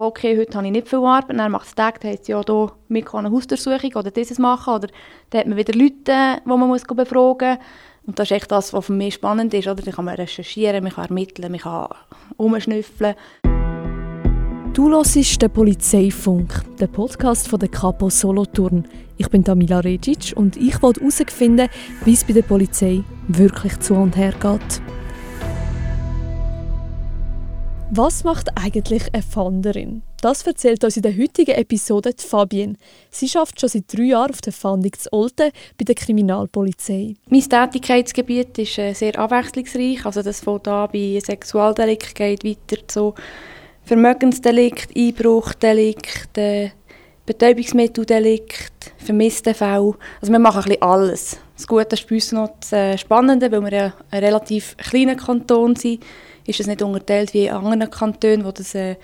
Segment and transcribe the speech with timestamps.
[0.00, 2.72] okay, heute habe ich nicht viel Arbeit, dann macht es Tag, dann heisst ja, hier,
[2.88, 4.88] wir können eine Hausdurchsuchung oder dieses machen, oder
[5.30, 7.66] dann hat man wieder Leute, die man muss befragen muss.
[8.06, 9.82] Und das ist echt das, was für mich spannend ist, oder?
[9.82, 11.88] Da kann man recherchieren, man kann ermitteln, man kann
[12.36, 13.16] umschnüffeln.
[14.72, 18.86] Du hörst den Polizeifunk, den Podcast von der Capo Solothurn.
[19.16, 21.68] Ich bin Tamila Regic und ich wollte herausfinden,
[22.04, 24.97] wie es bei der Polizei wirklich zu und her geht.
[27.90, 30.02] Was macht eigentlich eine Fanderin?
[30.20, 32.74] Das erzählt uns in der heutigen Episode die Fabienne.
[33.10, 37.14] Sie arbeitet schon seit drei Jahren auf der Fahndung zu Olten bei der Kriminalpolizei.
[37.30, 40.04] Mein Tätigkeitsgebiet ist äh, sehr abwechslungsreich.
[40.04, 43.14] Also das fängt an bei Sexualdelikt, geht weiter zu
[43.84, 46.70] Vermögensdelikt, Einbruchdelikt, äh,
[47.24, 49.94] Betäubungsmitteldelikt, vermisste Fälle.
[50.20, 51.38] Also wir machen ein bisschen alles.
[51.58, 55.16] Das Gute ist bei uns noch das äh, Spannende, weil wir ja ein relativ kleiner
[55.16, 56.02] Kanton sind
[56.48, 58.96] ist es nicht unterteilt wie in anderen Kantonen, wo das äh,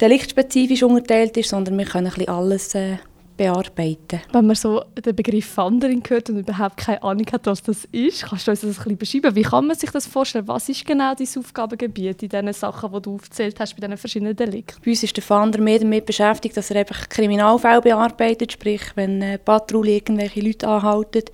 [0.00, 2.96] deliktspezifisch unterteilt ist, sondern wir können ein bisschen alles äh,
[3.42, 4.20] bearbeiten.
[4.32, 8.24] Wenn man so den Begriff Fanderin hört und überhaupt keine Ahnung hat, was das ist,
[8.24, 9.36] kannst du uns das ein bisschen beschreiben?
[9.36, 10.46] Wie kann man sich das vorstellen?
[10.46, 14.36] Was ist genau dein Aufgabengebiet in diesen Sachen, die du aufgezählt hast, bei diesen verschiedenen
[14.36, 14.80] Delikten?
[14.84, 19.22] Bei uns ist der Fander mehr damit beschäftigt, dass er einfach Kriminalfälle bearbeitet, sprich, wenn
[19.22, 21.32] eine Patrouille irgendwelche Leute anhaltet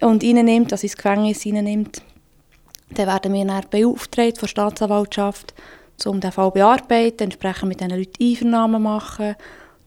[0.00, 2.02] und reinnimmt, also ins Gefängnis reinnimmt,
[2.90, 5.54] dann werden wir dann beauftragt von der Staatsanwaltschaft,
[6.04, 9.36] um den Fall zu bearbeiten, entsprechend mit diesen Leuten Einvernahmen machen,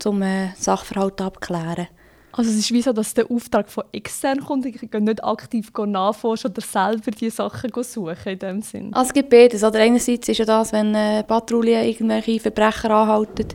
[0.05, 1.87] um einen Sachverhalt abzuklären.
[2.31, 5.71] Also es ist wie so, dass der Auftrag von extern kommt, ich kann nicht aktiv
[5.73, 8.93] nachforschen oder selber die Sachen suchen in dem Sinn.
[8.93, 9.63] Also es gibt beides.
[9.63, 13.47] Oder einerseits ist ja das, wenn eine Patrouille irgendwelche Verbrecher anhalten,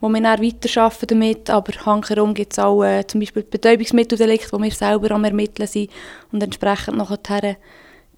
[0.00, 4.58] wo wir dann weiterarbeiten damit, aber hankerum gibt es auch äh, zum Beispiel Betäubungsmitteldelikt, wo
[4.58, 5.90] wir selber am ermitteln sind
[6.30, 7.56] und entsprechend nachher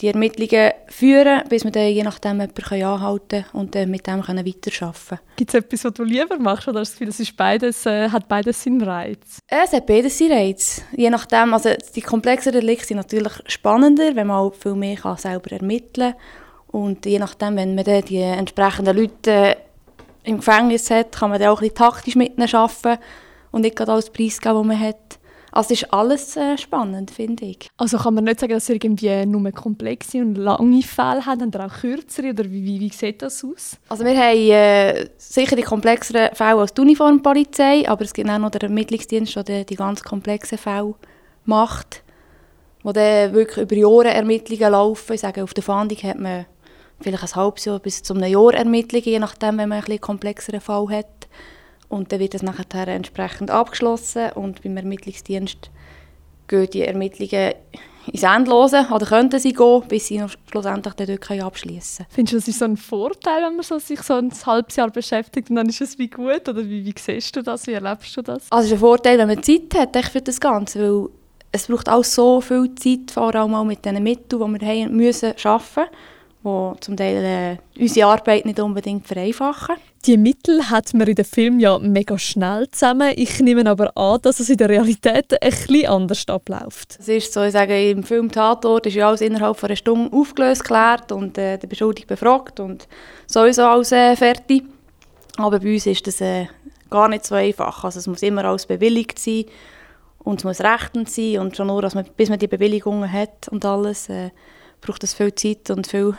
[0.01, 4.47] die Ermittlungen führen, bis wir dann je nachdem jemanden anhalten können und mit dem können
[4.47, 5.21] weiterarbeiten können.
[5.37, 8.09] Gibt es etwas, was du lieber machst oder hast du das Gefühl, es beides, äh,
[8.09, 9.39] hat beides seinen Reiz?
[9.47, 10.83] Es hat beides seinen Reiz.
[10.97, 15.17] Je nachdem, also die komplexeren Delikte sind natürlich spannender, wenn man auch viel mehr kann
[15.17, 16.21] selber ermitteln kann.
[16.73, 19.57] Und je nachdem, wenn man dann die entsprechenden Leute
[20.25, 23.03] im Gefängnis hat, kann man dann auch ein bisschen taktisch mit ihnen arbeiten
[23.51, 25.19] und nicht gerade alles preisgeben, was man hat.
[25.53, 27.71] Also ist alles äh, spannend, finde ich.
[27.77, 31.67] Also kann man nicht sagen, dass ihr irgendwie nur komplexe und lange Fälle habt, oder
[31.67, 33.77] auch kürzere, oder wie, wie, wie sieht das aus?
[33.89, 38.39] Also wir haben äh, sicher die komplexeren Fälle als die Uniformpolizei, aber es gibt auch
[38.39, 40.95] noch den Ermittlungsdienst, der die ganz komplexen Fälle
[41.45, 42.03] macht,
[42.83, 45.13] wo dann wirklich über Jahre Ermittlungen laufen.
[45.13, 46.47] Ich sage, auf der Fahndung hat man
[47.01, 50.01] vielleicht ein halbes Jahr bis zu einem Jahr Ermittlungen, je nachdem, wenn man ein bisschen
[50.01, 51.29] komplexeren Fall hat.
[51.93, 55.71] Und dann wird das nachher entsprechend abgeschlossen und beim Ermittlungsdienst
[56.49, 57.53] gehen die Ermittlungen
[58.11, 62.15] ins Endlose oder könnten sie gehen, bis sie schlussendlich den dort abschließen können.
[62.15, 64.89] Findest du, das ist so ein Vorteil, wenn man so sich so ein halbes Jahr
[64.89, 66.49] beschäftigt und dann ist es wie gut?
[66.49, 67.67] Oder wie, wie siehst du das?
[67.67, 68.51] Wie erlebst du das?
[68.51, 71.09] Also es ist ein Vorteil, wenn man Zeit hat für das Ganze, weil
[71.53, 74.97] es braucht auch so viel Zeit, vor allem auch mit den Mitteln, die wir haben
[74.97, 75.91] müssen arbeiten
[76.45, 79.77] die zum Teil äh, unsere Arbeit nicht unbedingt vereinfachen.
[80.05, 83.13] Die Mittel hat man in dem Film ja mega schnell zusammen.
[83.15, 86.97] Ich nehme aber an, dass es in der Realität ein bisschen anders abläuft.
[86.99, 90.13] Es ist so, ich sage, im Film Tatort ist ja alles innerhalb von einer Stunde
[90.13, 92.89] aufgelöst, geklärt und äh, der Beschuldigte befragt und
[93.27, 94.65] sowieso alles äh, fertig.
[95.37, 96.47] Aber bei uns ist das äh,
[96.91, 97.85] gar nicht so einfach.
[97.85, 99.45] Also es muss immer alles bewilligt sein
[100.19, 103.49] und es muss rechtend sein und schon nur, dass man, bis man die Bewilligungen hat
[103.49, 104.31] und alles, äh,
[104.81, 106.17] braucht es viel Zeit und viel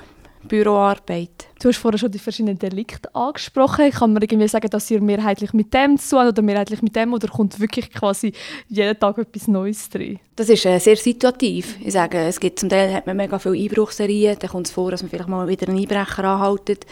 [0.47, 1.47] Büroarbeit.
[1.61, 3.91] Du hast vorher schon die verschiedenen Delikte angesprochen.
[3.91, 7.13] Kann man irgendwie sagen, dass ihr mehrheitlich mit dem zu tun oder mehrheitlich mit dem
[7.13, 8.33] oder kommt wirklich quasi
[8.67, 10.19] jeden Tag etwas Neues drin?
[10.35, 11.77] Das ist äh, sehr situativ.
[11.83, 14.37] Ich sage, es gibt zum Teil hat man mega viele Einbruchserien.
[14.39, 16.85] Dann kommt es vor, dass man vielleicht mal wieder einen Einbrecher anhaltet.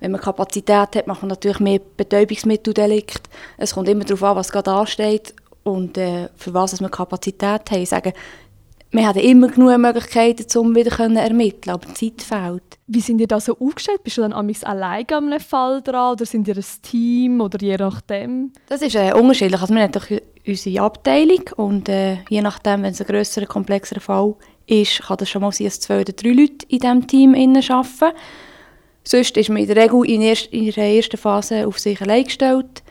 [0.00, 3.28] Wenn man Kapazität hat, macht man natürlich mehr Betäubungsmitteldelikt.
[3.56, 7.72] Es kommt immer darauf an, was gerade ansteht und äh, für was man Kapazität hat.
[7.72, 8.12] Ich sage,
[8.94, 12.62] wir haben immer genug Möglichkeiten, um wieder zu ermitteln, aber die Zeit fehlt.
[12.86, 14.04] Wie sind ihr da so aufgestellt?
[14.04, 17.58] Bist du dann amigs alleine an einem Fall dran oder sind ihr ein Team oder
[17.60, 18.52] je nachdem?
[18.68, 19.60] Das ist äh, unterschiedlich.
[19.60, 20.06] Also wir haben doch
[20.46, 24.36] unsere Abteilung und äh, je nachdem, wenn es ein grösserer, komplexerer Fall
[24.66, 28.16] ist, kann das schon mal sein, dass zwei oder drei Leute in diesem Team arbeiten.
[29.02, 32.24] Sonst ist man in der Regel in, erst, in der ersten Phase auf sich allein
[32.24, 32.84] gestellt,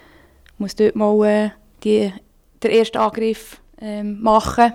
[0.58, 1.50] muss dort mal äh,
[1.86, 2.12] die,
[2.62, 4.74] den ersten Angriff ähm, machen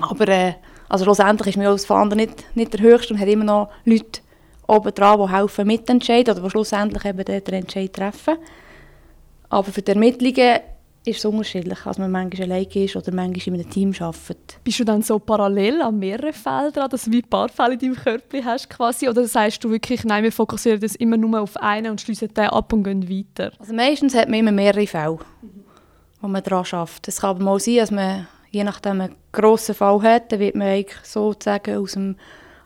[0.00, 0.54] aber äh,
[0.88, 4.20] also schlussendlich ist mir als Fahnder nicht, nicht der Höchste und hat immer noch Leute
[4.66, 8.36] oben dran, die helfen mitentscheiden oder die schlussendlich eben den Entscheid treffen.
[9.48, 10.60] Aber für die Ermittlungen
[11.06, 14.58] ist es unterschiedlich, als man manchmal alleine ist oder manchmal in einem Team arbeitet.
[14.64, 17.74] Bist du dann so parallel an mehreren Fällen dran, dass du wie ein paar Fälle
[17.74, 19.08] in deinem Körper hast quasi?
[19.08, 22.46] Oder sagst du wirklich, nein, wir fokussieren das immer nur auf einen und schließen den
[22.46, 23.52] ab und gehen weiter?
[23.58, 25.18] Also meistens hat man immer mehrere Fälle,
[26.20, 27.08] wo man daran arbeitet.
[27.08, 30.54] Es kann aber mal sein, dass man je nachdem einen grossen Fall hat, dann wird
[30.54, 32.16] man eigentlich sozusagen aus dem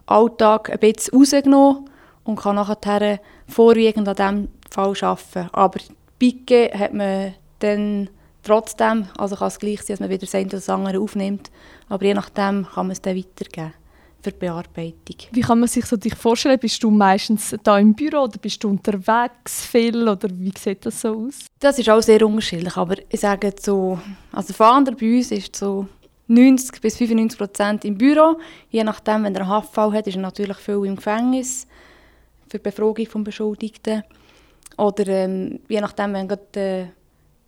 [0.07, 1.91] Alltag ein bisschen rausgenommen
[2.25, 5.51] und kann nachher vorwiegend an diesem Fall arbeiten.
[5.53, 5.81] Aber
[6.19, 8.11] Pike hat man dann
[8.43, 11.51] trotzdem, also kann es gleich sein, dass man wieder das eine oder andere aufnimmt,
[11.89, 13.73] aber je nachdem kann man es dann weitergeben
[14.21, 15.17] für die Bearbeitung.
[15.31, 16.59] Wie kann man sich so dich vorstellen?
[16.59, 21.01] Bist du meistens da im Büro oder bist du unterwegs viel oder wie sieht das
[21.01, 21.47] so aus?
[21.61, 23.99] Das ist auch sehr unterschiedlich, aber ich sage so,
[24.33, 25.87] also der Fahnder bei uns ist so
[26.29, 28.39] 90 bis 95 Prozent im Büro.
[28.71, 31.67] Je nachdem, wenn er einen Haftfall hat, ist er natürlich viel im Gefängnis
[32.49, 34.03] für die Befragung des Beschuldigten.
[34.77, 36.87] Oder ähm, je nachdem, wenn gerade äh,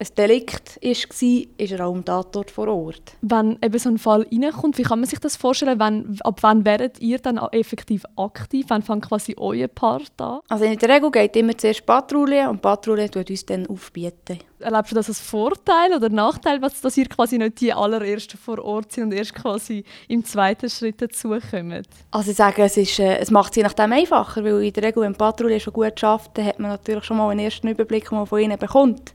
[0.01, 3.13] ein Delikt war, ist er auch am Tatort vor Ort.
[3.21, 5.79] Wenn eben so ein Fall reinkommt, wie kann man sich das vorstellen?
[5.79, 8.67] Wenn, ab wann werdet ihr dann effektiv aktiv?
[8.69, 10.41] Wann fängt quasi euer Part an?
[10.49, 14.39] Also in der Regel geht immer zuerst Patrouille und Patrouille tut uns dann aufbieten.
[14.59, 18.93] Erlebst du das als Vorteil oder Nachteil, dass ihr quasi nicht die allerersten vor Ort
[18.93, 21.89] sind und erst quasi im zweiten Schritt dazukommt?
[22.11, 24.83] Also ich sage, es, ist, äh, es macht es je nachdem einfacher, weil in der
[24.83, 28.09] Regel, wenn Patrouille schon gut schafft, dann hat man natürlich schon mal einen ersten Überblick,
[28.09, 29.15] den man von ihnen bekommt.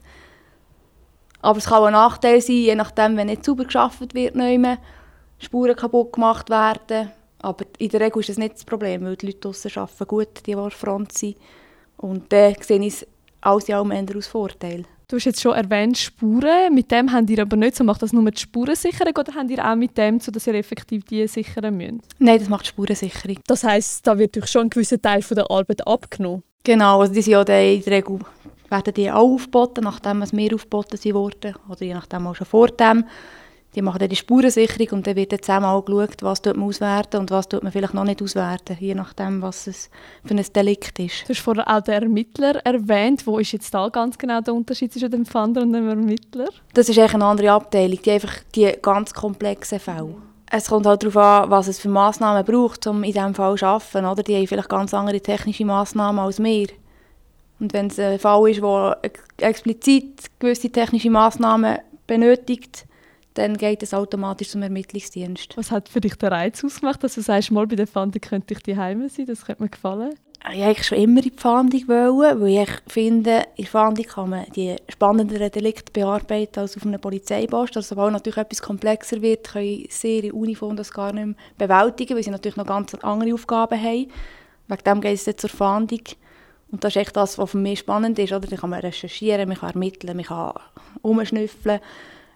[1.42, 4.78] Aber es kann auch ein Nachteil sein, je nachdem, wenn nicht sauber geschafft wird, nicht
[5.38, 7.10] Spuren kaputt gemacht werden.
[7.38, 10.28] Aber in der Regel ist das nicht das Problem, weil die Leute draussen arbeiten gut,
[10.46, 11.36] die, die Front sind.
[11.98, 13.06] Und dann sehe ich es
[13.40, 14.84] alles in allem eher als Vorteil.
[15.08, 16.74] Du hast jetzt schon erwähnt, Spuren.
[16.74, 17.84] Mit dem habt ihr aber nicht so.
[17.84, 21.04] Macht das nur die Spurensicherung oder habt ihr auch mit dem, so dass ihr effektiv
[21.04, 22.10] die sichern müsst?
[22.18, 23.38] Nein, das macht die Spurensicherung.
[23.46, 26.42] Das heisst, da wird euch schon ein gewisser Teil von der Arbeit abgenommen?
[26.64, 28.18] Genau, also die sind ja in der Regel
[28.70, 32.68] werden die auch aufgeboten, nachdem es mehr aufgeboten wurden oder je nachdem auch schon vor
[32.68, 33.04] dem.
[33.74, 37.20] Die machen dann die Spurensicherung und dann wird dann zusammen auch geschaut, was man auswerten
[37.20, 39.90] und was man vielleicht noch nicht auswerten, je nachdem, was es
[40.24, 41.24] für ein Delikt ist.
[41.26, 43.26] Du hast vorher auch den Ermittler erwähnt.
[43.26, 46.48] Wo ist jetzt da ganz genau der Unterschied zwischen dem Fahnder und dem Ermittler?
[46.72, 50.14] Das ist eigentlich eine andere Abteilung, die einfach die ganz komplexen Fälle.
[50.50, 53.66] Es kommt halt darauf an, was es für Massnahmen braucht, um in diesem Fall zu
[53.66, 54.06] arbeiten.
[54.06, 54.22] Oder?
[54.22, 56.68] Die haben vielleicht ganz andere technische Massnahmen als wir.
[57.58, 58.98] Und wenn es ein Fall ist, der
[59.38, 62.86] explizit gewisse technische Massnahmen benötigt,
[63.34, 65.56] dann geht es automatisch zum Ermittlungsdienst.
[65.56, 68.54] Was hat für dich den Reiz ausgemacht, dass du sagst, mal bei der Fahndung könnte
[68.54, 70.14] ich daheim sein, das könnte mir gefallen?
[70.52, 74.30] Ich wollte schon immer in die Fahndung, wollen, weil ich finde, in der Fahndung kann
[74.30, 77.76] man die spannenderen Delikte bearbeiten als auf einem Polizeipost.
[77.76, 82.14] Also sobald natürlich etwas komplexer wird, können sie in Uniform das gar nicht mehr bewältigen,
[82.14, 84.06] weil sie natürlich noch ganz andere Aufgaben haben.
[84.68, 86.02] Wegen dem geht es dann zur Fahndung.
[86.70, 88.32] Und das ist echt das, was für mich spannend ist.
[88.32, 88.48] Oder?
[88.48, 90.52] Da kann man recherchieren, man kann ermitteln, man kann
[91.02, 91.80] umschnüffeln.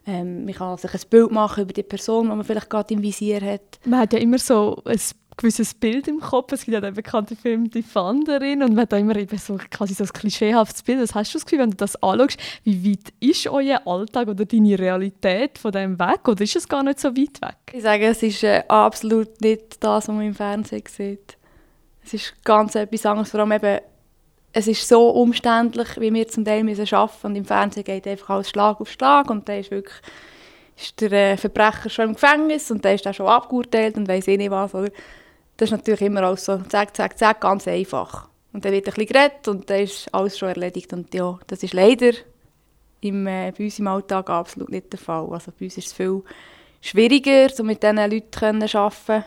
[0.06, 3.02] Ähm, man kann sich ein Bild machen über die Person, die man vielleicht gerade im
[3.02, 3.80] Visier hat.
[3.84, 4.98] Man hat ja immer so ein
[5.36, 6.52] gewisses Bild im Kopf.
[6.52, 9.58] Es gibt ja den bekannten Film «Die Fanderin» und man hat da immer eben so,
[9.70, 11.00] quasi so ein klischeehaftes Bild.
[11.00, 14.44] Was hast du das Gefühl, wenn du das anschaust, wie weit ist euer Alltag oder
[14.44, 17.56] deine Realität von dem weg oder ist es gar nicht so weit weg?
[17.72, 21.36] Ich sage, es ist äh, absolut nicht das, was man im Fernsehen sieht.
[22.04, 23.80] Es ist ganz etwas anderes, vor allem eben
[24.52, 28.30] es ist so umständlich, wie wir zum Teil müssen arbeiten und im Fernsehen geht einfach
[28.30, 29.96] alles Schlag auf Schlag und dann ist wirklich
[30.76, 34.28] ist der äh, Verbrecher schon im Gefängnis und dann ist er schon abgeurteilt und weiß
[34.28, 34.74] eh nicht was.
[34.74, 34.90] Oder?
[35.56, 38.28] Das ist natürlich immer alles so zack, zack, zack, ganz einfach.
[38.52, 41.62] Und dann wird ein bisschen geredet und dann ist alles schon erledigt und ja, das
[41.62, 42.12] ist leider
[43.00, 45.28] im, äh, bei uns im Alltag absolut nicht der Fall.
[45.30, 46.22] Also bei uns ist es viel
[46.80, 49.24] schwieriger, so mit diesen Leuten zu arbeiten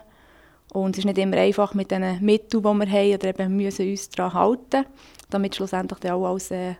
[0.73, 3.89] und es ist nicht immer einfach mit den Mitteln, die wir haben, oder eben müssen
[3.89, 4.85] uns daran halten,
[5.29, 6.75] damit schlussendlich auch alles äh,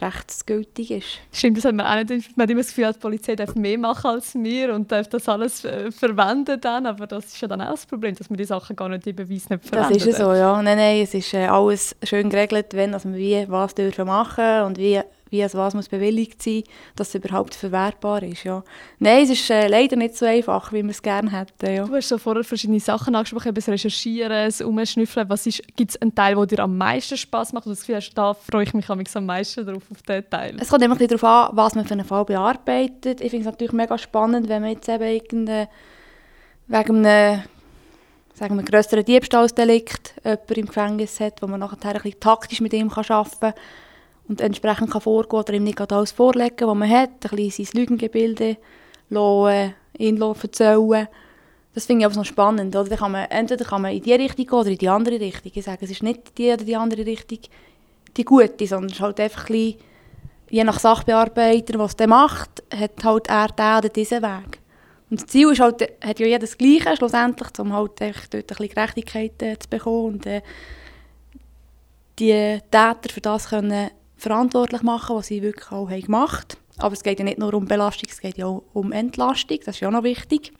[0.00, 1.18] rechtsgültig ist.
[1.32, 2.36] Stimmt, das hat man auch nicht.
[2.36, 5.28] Man hat immer das Gefühl, die Polizei darf mehr machen als wir und darf das
[5.28, 8.44] alles äh, verwenden dann, aber das ist ja dann auch das Problem, dass man die
[8.44, 10.62] Sachen gar nicht Beweis nicht verwenden Das ist ja so, ja.
[10.62, 14.62] Nein, nein, es ist äh, alles schön geregelt, wenn also wir wie was dürfen machen
[14.62, 15.00] und wie
[15.32, 16.62] wie also was muss bewilligt sein,
[16.94, 18.44] dass es überhaupt verwertbar ist.
[18.44, 18.62] Ja.
[18.98, 21.74] Nein, es ist äh, leider nicht so einfach, wie wir es gerne hätten.
[21.74, 21.86] Ja.
[21.86, 25.26] Du hast so vorher verschiedene Sachen angesprochen, das Recherchieren, das Umschnüffeln.
[25.74, 27.66] Gibt es einen Teil, der dir am meisten Spass macht?
[27.66, 30.56] Das Gefühl hast, da freue ich mich am meisten drauf, auf diesen Teil?
[30.60, 33.22] Es kommt immer darauf an, was man für einen Fall bearbeitet.
[33.22, 35.00] Ich finde es natürlich mega spannend, wenn man jetzt eben
[36.68, 37.42] wegen einem
[38.34, 42.72] sagen wir, grösseren Diebstahlsdelikt jemanden im Gefängnis hat, wo man nachher ein bisschen taktisch mit
[42.72, 43.54] ihm arbeiten kann
[44.32, 47.80] und entsprechend kann vorgehen oder ihm nicht alles vorlegen, was man hat, ein bisschen sein
[47.80, 48.56] Lügengebilde
[49.10, 51.08] lassen, ihn erzählen.
[51.74, 52.74] Das finde ich aber noch spannend.
[52.74, 52.96] Oder?
[52.96, 55.52] kann man, entweder kann man in die Richtung gehen oder in die andere Richtung.
[55.54, 57.40] Ich sage, es ist nicht die oder die andere Richtung
[58.16, 59.80] die gute, sondern es ist halt einfach ein bisschen
[60.48, 64.60] je nach Sachbearbeiter, was der macht, hat halt er den oder diesen Weg.
[65.10, 68.42] Und das Ziel ist halt, hat ja jeder das Gleiche, schlussendlich, um halt dort ein
[68.42, 70.42] bisschen Gerechtigkeit äh, zu bekommen und äh,
[72.18, 73.90] die Täter für das können
[74.22, 76.84] verantwortlich machen, was sie wirklich auch haben gemacht haben.
[76.84, 79.76] Aber es geht ja nicht nur um Belastung, es geht ja auch um Entlastung, das
[79.76, 80.52] ist ja auch noch wichtig.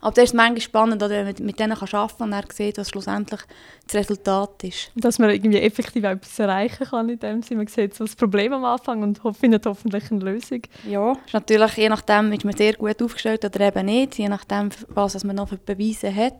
[0.00, 2.90] Aber das ist manchmal spannend, wenn man mit denen arbeiten kann und er sieht, was
[2.90, 3.40] schlussendlich
[3.86, 4.90] das Resultat ist.
[4.96, 7.58] Dass man irgendwie effektiv etwas erreichen kann in dem Sinne.
[7.58, 10.60] Man sieht so das Problem am Anfang und findet hoffentlich eine Lösung.
[10.86, 14.68] Ja, ist natürlich je nachdem ist man sehr gut aufgestellt oder eben nicht, je nachdem,
[14.88, 16.34] was man noch für Beweise hat.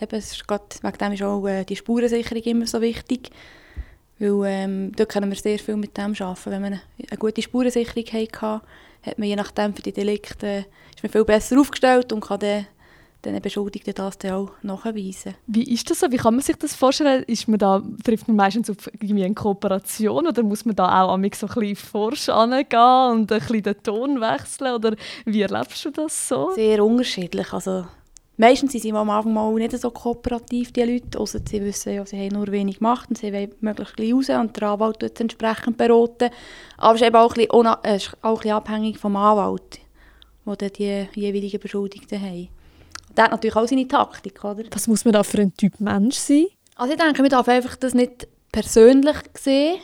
[0.00, 3.30] Eben, es ist grad, wegen dem ist auch äh, die Spurensicherung immer so wichtig.
[4.20, 6.50] Weil ähm, dort können wir sehr viel mit dem arbeiten.
[6.50, 8.66] Wenn man eine, gute Spurensicherung hatte,
[9.02, 12.66] hat man je nachdem für die Delikte ist man viel besser aufgestellt und kann dann
[13.22, 15.34] den Beschuldigten das dann auch nachweisen.
[15.46, 16.10] Wie ist das so?
[16.10, 17.22] Wie kann man sich das vorstellen?
[17.24, 21.08] Ist man da, trifft man meistens auf irgendwie eine Kooperation oder muss man da auch
[21.08, 24.74] so ein bisschen forsch angehen und ein bisschen den Ton wechseln?
[24.74, 26.52] Oder wie erlebst du das so?
[26.54, 27.52] Sehr unterschiedlich.
[27.52, 27.86] Also,
[28.40, 32.04] meistens sind sie am Anfang mal nicht so kooperativ, die Leute, außer sie wissen ja,
[32.04, 35.20] sie haben nur wenig gemacht und sie wollen möglichst gleich raus und der Anwalt tut
[35.20, 36.30] entsprechend beraten.
[36.78, 39.80] Aber es ist eben auch ein bisschen, äh, auch ein bisschen abhängig vom Anwalt,
[40.46, 42.48] der die jeweiligen Beschuldigten haben
[43.16, 44.64] der hat natürlich auch seine Taktik, oder?
[44.70, 46.46] Was muss man da für ein Typ Mensch sein?
[46.76, 49.80] Also ich denke, wir darf einfach das nicht persönlich sehen,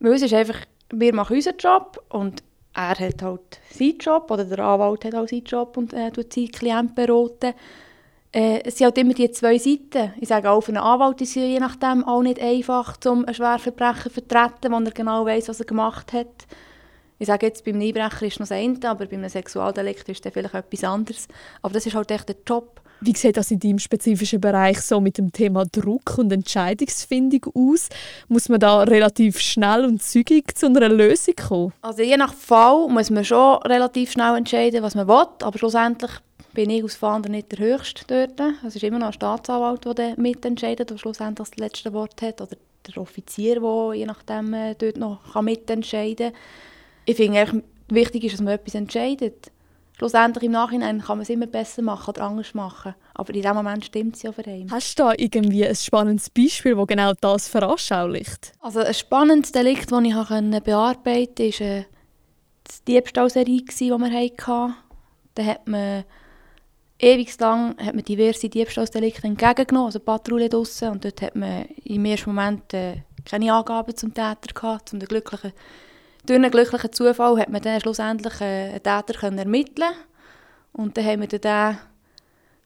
[0.00, 0.58] weil es ist einfach,
[0.90, 2.42] wir machen unseren Job und
[2.78, 6.32] er hat halt seinen Job oder der Anwalt hat auch seinen Job und äh, tut
[6.32, 7.54] seinen Klienten beraten.
[8.32, 10.12] Äh, es sind halt immer die zwei Seiten.
[10.20, 13.34] Ich sage auch, für einen Anwalt ist es je nachdem auch nicht einfach, um einen
[13.34, 16.46] Schwerverbrecher zu vertreten, wenn er genau weiß, was er gemacht hat.
[17.18, 20.32] Ich sage jetzt, beim Einbrecher ist noch das eine, aber bei einem Sexualdelikt ist das
[20.32, 21.26] vielleicht etwas anderes.
[21.62, 22.80] Aber das ist halt echt der Job.
[23.00, 27.88] Wie sieht das in deinem spezifischen Bereich so mit dem Thema Druck und Entscheidungsfindung aus?
[28.28, 31.72] Muss man da relativ schnell und zügig zu einer Lösung kommen?
[31.82, 36.10] Also je nach Fall muss man schon relativ schnell entscheiden, was man will, aber schlussendlich
[36.54, 38.54] bin ich als Fahnder nicht der Höchste dort.
[38.66, 42.56] Es ist immer noch ein Staatsanwalt, der mitentscheidet, der schlussendlich das letzte Wort hat, oder
[42.86, 46.40] der Offizier, der je nachdem äh, dort noch mitentscheiden kann
[47.08, 49.50] ich finde, wichtig ist, dass man etwas entscheidet.
[49.98, 52.94] Schlussendlich im Nachhinein kann man es immer besser machen oder anders machen.
[53.14, 54.70] Aber in dem Moment stimmt es ja für einen.
[54.70, 58.52] Hast du da irgendwie ein spannendes Beispiel, das genau das veranschaulicht?
[58.60, 61.86] Also ein spannendes Delikt, das ich bearbeiten konnte, war eine
[62.86, 64.74] Diebstahlserie, die wir hatten.
[65.34, 66.04] Da hat man
[67.00, 70.90] ewig lang hat man diverse Diebstahldelikte entgegengenommen, also Patrouille draussen.
[70.90, 75.52] Und dort hat man im ersten Moment äh, keine Angaben zum Täter gehabt, zum glücklichen
[76.26, 79.92] durch einen glücklichen Zufall hat man dann schlussendlich äh, einen Täter ermitteln
[80.72, 81.78] und dann haben wir den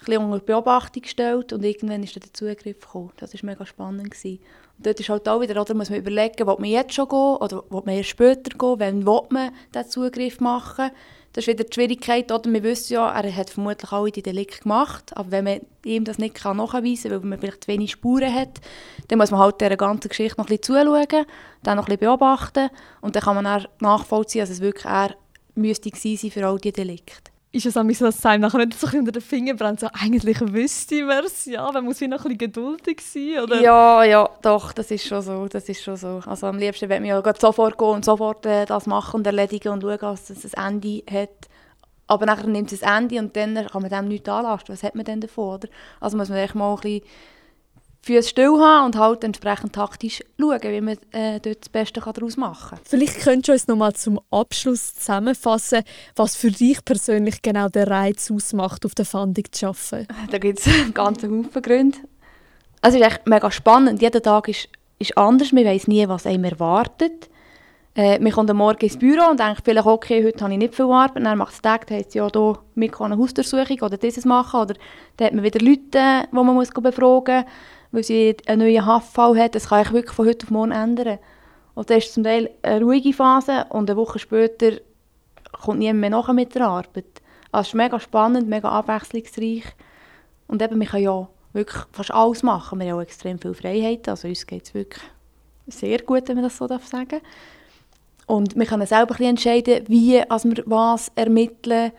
[0.09, 3.12] ein unter Beobachtung gestellt und irgendwann ist dann der Zugriff gekommen.
[3.18, 4.11] Das war mega spannend.
[4.11, 4.40] Gewesen.
[4.78, 7.37] Und dort ist halt auch wieder, oder muss man überlegen, will man jetzt schon gehen
[7.37, 10.90] oder will man erst später gehen, wann will man diesen Zugriff machen.
[11.33, 12.53] Das ist wieder die Schwierigkeit, oder?
[12.53, 16.19] Wir wissen ja, er hat vermutlich alle die Delikte gemacht, aber wenn man ihm das
[16.19, 18.61] nicht nachweisen kann, weil man vielleicht wenig Spuren hat,
[19.09, 21.27] dann muss man halt dieser ganzen Geschichte noch ein bisschen zuschauen,
[21.62, 22.69] dann noch ein bisschen beobachten.
[23.01, 25.17] Und dann kann man dann nachvollziehen, dass es wirklich er
[25.55, 28.87] müsste sein für all diese Delikte ist es so, dass es einem nachher nicht so
[28.97, 33.00] unter den Fingern brennt, so eigentlich wüsste man es, ja, man muss noch ein geduldig
[33.02, 33.61] sein, oder?
[33.61, 36.23] Ja, ja, doch, das ist schon so, das ist schon so.
[36.26, 39.68] Also am liebsten will man ja sofort gehen und sofort äh, das machen und erledigen
[39.68, 41.49] und schauen, dass es ein Ende hat.
[42.06, 44.73] Aber nachher nimmt es ein Ende und dann kann man dem nichts anlasten.
[44.73, 45.68] Was hat man denn davon, oder?
[46.00, 47.02] Also muss man echt mal ein bisschen
[48.04, 52.37] Füße still haben und halt entsprechend taktisch schauen, wie man äh, dort das Beste daraus
[52.37, 52.78] machen kann.
[52.85, 55.85] Vielleicht könntest du uns noch mal zum Abschluss zusammenfassen,
[56.16, 60.09] was für dich persönlich genau der Reiz ausmacht, auf der Fahndung zu arbeiten.
[60.30, 61.99] Da gibt es einen ganzen Haufen Gründe.
[62.80, 64.02] Also es ist echt mega spannend.
[64.02, 64.68] Jeder Tag ist,
[64.99, 65.52] ist anders.
[65.52, 67.30] Man weiß nie, was einem erwartet.
[67.94, 70.75] Äh, man kommt am Morgen ins Büro und denkt vielleicht, okay, heute habe ich nicht
[70.75, 71.25] viel Arbeit.
[71.25, 74.61] Dann macht es Tag, dann heisst ja, hier, wir eine Hausdurchsuchung oder dieses machen.
[74.61, 74.75] Oder
[75.18, 77.52] dann hat man wieder Leute, die man muss befragen muss
[77.93, 79.55] weil sie einen neuen Haftfall hat.
[79.55, 81.19] Das kann ich wirklich von heute auf morgen ändern.
[81.75, 84.73] Und das ist zum Teil eine ruhige Phase und eine Woche später
[85.53, 87.23] kommt niemand mehr nach mit der Arbeit.
[87.53, 89.65] Also es ist mega spannend, mega abwechslungsreich.
[90.49, 92.81] Und eben, wir können ja wirklich fast alles machen.
[92.81, 94.09] Wir haben auch extrem viel Freiheit.
[94.09, 95.03] Also uns geht es wirklich
[95.67, 97.23] sehr gut, wenn man das so sagen darf.
[98.27, 101.93] Und wir können selber ein entscheiden, wie also wir was ermitteln.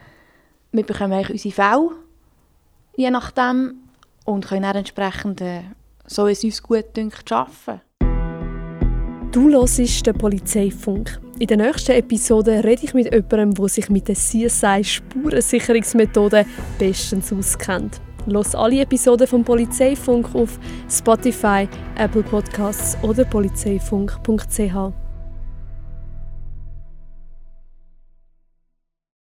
[0.72, 1.92] Wir bekommen eigentlich unsere Fälle,
[2.96, 3.76] je nachdem,
[4.26, 5.62] und können dann entsprechend äh,
[6.08, 7.82] so es uns gut dünkt, arbeiten.
[9.32, 11.20] Du hörst den Polizeifunk.
[11.40, 16.46] In der nächsten Episode rede ich mit jemandem, der sich mit den CSI-Spurensicherungsmethoden
[16.78, 18.00] bestens auskennt.
[18.28, 21.68] Los alle Episoden vom Polizeifunk auf Spotify,
[21.98, 25.03] Apple Podcasts oder polizeifunk.ch.